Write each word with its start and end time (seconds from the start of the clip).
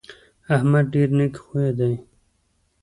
احمد 0.55 0.85
ډېر 0.93 1.09
نېک 1.17 1.33
خویه 1.43 1.71
دی. 1.79 1.93